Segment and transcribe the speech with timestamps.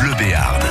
[0.00, 0.62] Bleu Béarn.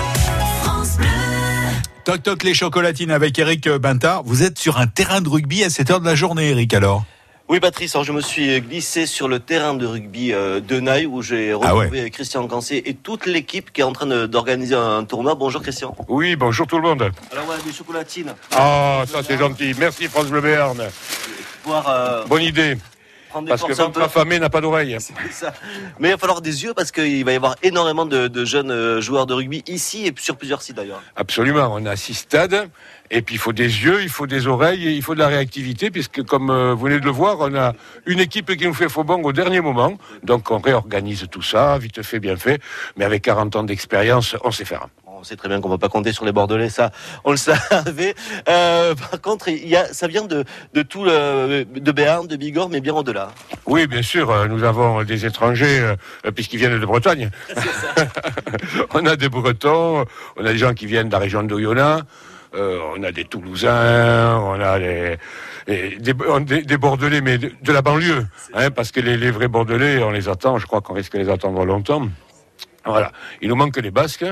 [2.03, 4.23] Toc toc les chocolatines avec Eric Bintard.
[4.23, 7.03] Vous êtes sur un terrain de rugby à cette heure de la journée, Eric, alors?
[7.47, 11.05] Oui, Patrice, alors je me suis glissé sur le terrain de rugby euh, de Naï
[11.05, 15.03] où j'ai Ah retrouvé Christian Cancé et toute l'équipe qui est en train d'organiser un
[15.03, 15.35] tournoi.
[15.35, 15.95] Bonjour Christian.
[16.07, 17.11] Oui, bonjour tout le monde.
[17.31, 18.33] Alors voilà, des chocolatines.
[18.55, 19.75] Ah, ça c'est gentil.
[19.77, 20.81] Merci France Bleu Béarn.
[21.67, 22.77] Euh, Bonne idée.
[23.29, 24.01] Prendre des Parce que un peu.
[24.01, 24.97] affamé n'a pas d'oreille.
[25.99, 28.71] Mais il va falloir des yeux parce qu'il va y avoir énormément de, de jeunes
[28.71, 31.01] euh, joueurs de rugby ici et sur plusieurs sites d'ailleurs.
[31.15, 31.69] Absolument.
[31.73, 32.69] On a six stades.
[33.11, 35.27] Et puis il faut des yeux, il faut des oreilles, et il faut de la
[35.27, 37.73] réactivité, puisque comme euh, vous venez de le voir, on a
[38.05, 39.97] une équipe qui nous fait faux bon au dernier moment.
[40.23, 42.61] Donc on réorganise tout ça, vite fait, bien fait.
[42.97, 44.87] Mais avec 40 ans d'expérience, on sait faire.
[45.19, 46.91] On sait très bien qu'on ne va pas compter sur les Bordelais, ça,
[47.25, 48.15] on le savait.
[48.47, 52.37] Euh, par contre, il y a, ça vient de, de tout le, de Béarn, de
[52.37, 53.31] Bigorre, mais bien au-delà.
[53.65, 55.79] Oui, bien sûr, euh, nous avons des étrangers,
[56.25, 57.29] euh, puisqu'ils viennent de Bretagne.
[58.93, 60.05] on a des Bretons,
[60.37, 62.03] on a des gens qui viennent de la région d'Oyonnax,
[62.55, 65.17] euh, on a des Toulousains, on a des,
[65.67, 68.25] des, des- on- des- des Bordelais, mais de, de la banlieue.
[68.53, 71.19] Hein, parce que les, les vrais Bordelais, on les attend, je crois qu'on risque de
[71.19, 72.07] les attendre longtemps.
[72.85, 73.11] Voilà.
[73.41, 74.25] Il nous manque les Basques.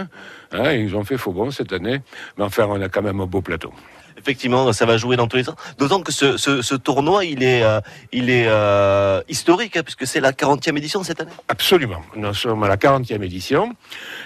[0.52, 2.02] Hein, ils ont fait faux bon cette année.
[2.38, 3.72] Mais enfin, on a quand même un beau plateau.
[4.20, 5.56] Effectivement, ça va jouer dans tous les sens.
[5.78, 7.80] D'autant que ce, ce, ce tournoi, il est, euh,
[8.12, 11.32] il est euh, historique, hein, puisque c'est la 40e édition cette année.
[11.48, 12.02] Absolument.
[12.16, 13.74] Nous sommes à la 40e édition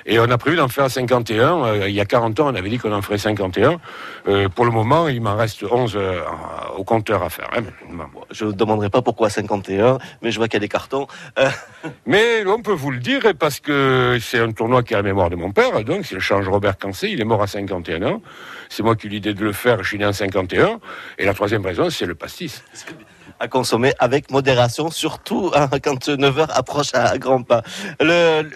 [0.06, 1.66] et on a prévu d'en faire 51.
[1.66, 3.82] Euh, il y a 40 ans, on avait dit qu'on en ferait 51.
[4.30, 6.22] Euh, pour le moment, il m'en reste 11 euh,
[6.78, 7.50] au compteur à faire.
[7.56, 7.62] hein.
[7.92, 8.06] Bon.
[8.32, 11.06] Je ne demanderai pas pourquoi 51, mais je vois qu'il y a des cartons.
[12.06, 15.04] Mais on peut vous le dire parce que c'est un tournoi qui est à la
[15.04, 15.84] mémoire de mon père.
[15.84, 17.10] Donc, le change Robert Cancé.
[17.10, 18.22] Il est mort à 51 ans.
[18.70, 19.84] C'est moi qui ai eu l'idée de le faire.
[19.84, 20.80] Je suis né en 51.
[21.18, 22.64] Et la troisième raison, c'est le pastis.
[23.42, 27.64] À consommer avec modération, surtout hein, quand 9h approche à grands pas.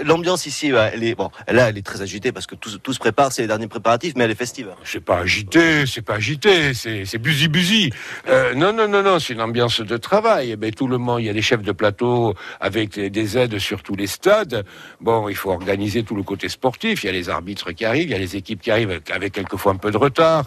[0.03, 3.31] L'ambiance ici, elle est, bon, là, elle est très agitée parce que tout, se- prépare,
[3.31, 4.69] c'est les derniers préparatifs, mais elle est festive.
[4.83, 7.89] C'est pas agité, c'est pas agité, c'est busy.
[8.29, 10.51] Euh, non non non non, c'est une ambiance de travail.
[10.51, 13.37] Eh ben, tout le monde, il y a des chefs de plateau avec des- des
[13.39, 14.65] aides sur tous les stades.
[15.01, 17.03] Bon, il faut organiser tout le côté sportif.
[17.03, 19.33] Il y a les arbitres qui arrivent, il y a les équipes qui arrivent avec
[19.33, 20.45] quelquefois un peu de retard.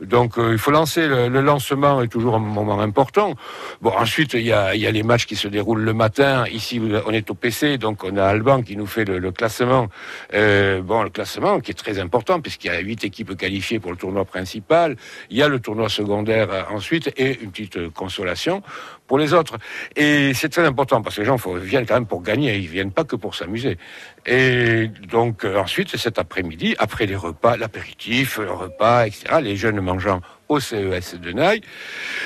[0.00, 3.34] Donc euh, il faut lancer le lancement est toujours un moment important.
[3.80, 6.44] Bon ensuite il y a les matchs qui se déroulent le matin.
[6.46, 9.88] Ici on est au PC, donc on a Alban qui nous fait le, classement.
[10.34, 13.90] Euh, bon le classement qui est très important puisqu'il y a huit équipes qualifiées pour
[13.90, 14.96] le tournoi principal.
[15.30, 18.62] Il y a le tournoi secondaire euh, ensuite et une petite euh, consolation
[19.06, 19.58] pour les autres.
[19.96, 22.56] Et c'est très important parce que les gens viennent quand même pour gagner.
[22.56, 23.78] Ils viennent pas que pour s'amuser.
[24.26, 29.40] Et donc ensuite cet après-midi, après les repas, l'apéritif, le repas, etc.
[29.42, 31.60] Les jeunes mangeant au CES de Naï.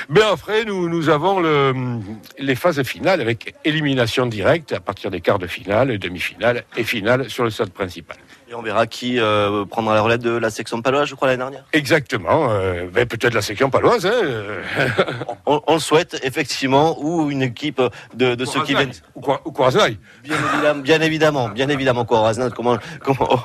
[0.09, 1.75] Mais après, nous, nous avons le,
[2.39, 7.29] les phases finales avec élimination directe à partir des quarts de finale, demi-finale et finale
[7.31, 8.17] sur le stade principal.
[8.51, 11.39] Et on verra qui euh, prendra la relève de la section paloise, je crois, l'année
[11.39, 11.65] dernière.
[11.73, 12.51] Exactement.
[12.51, 14.07] euh, ben, peut-être la section paloise.
[14.07, 14.13] Hein,
[15.47, 17.81] On, on le souhaite, effectivement, ou une équipe
[18.15, 18.93] de, de ceux qui viennent.
[19.15, 19.53] Ou, Cor- ou.
[19.53, 23.29] Bien évidemment, bien évidemment, bien évidemment, comment, comment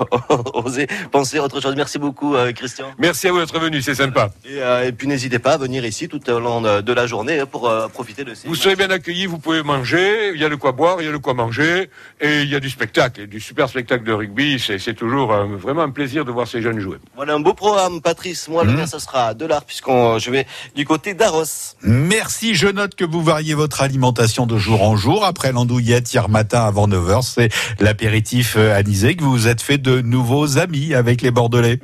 [0.53, 1.75] oser penser autre chose.
[1.75, 2.91] Merci beaucoup, euh, Christian.
[2.97, 4.29] Merci à vous d'être venu, c'est sympa.
[4.45, 7.39] Et, et puis n'hésitez pas à venir ici tout au long de, de la journée
[7.39, 8.47] hein, pour euh, profiter de ces.
[8.47, 11.09] Vous serez bien accueillis, vous pouvez manger, il y a de quoi boire, il y
[11.09, 14.59] a de quoi manger, et il y a du spectacle, du super spectacle de rugby.
[14.59, 16.97] C'est toujours euh, vraiment un plaisir de voir ces jeunes jouer.
[17.15, 18.47] Voilà un beau programme, Patrice.
[18.47, 21.43] Moi, le mien, ce sera de l'art, puisqu'on je vais du côté d'Arros.
[21.81, 25.25] Merci, je note que vous variez votre alimentation de jour en jour.
[25.25, 27.49] Après l'andouillette hier matin avant 9h, c'est
[27.79, 31.79] l'apéritif euh, anisé que vous vous êtes fait de nouveaux amis avec les Bordelais.